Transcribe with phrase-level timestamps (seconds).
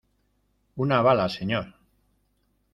[0.85, 1.71] una bala, señor.